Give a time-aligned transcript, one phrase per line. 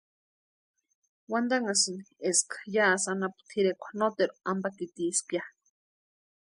[1.31, 1.99] Wantanhasïn
[2.29, 5.43] eska yásï anapu tʼirekwa noteru ampakitieska ya.